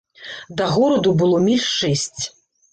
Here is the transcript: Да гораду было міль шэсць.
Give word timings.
Да 0.61 0.65
гораду 0.77 1.13
было 1.21 1.37
міль 1.45 1.63
шэсць. 1.77 2.21